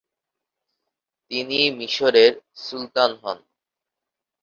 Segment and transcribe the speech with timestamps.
[1.31, 2.31] তিনি মিশরের
[2.57, 3.37] সুলতান হন।